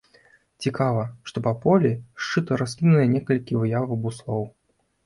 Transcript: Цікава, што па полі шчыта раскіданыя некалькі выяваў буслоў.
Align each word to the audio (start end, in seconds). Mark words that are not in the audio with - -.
Цікава, 0.65 1.03
што 1.31 1.37
па 1.49 1.53
полі 1.65 1.93
шчыта 2.25 2.61
раскіданыя 2.63 3.07
некалькі 3.17 3.53
выяваў 3.67 4.03
буслоў. 4.09 4.43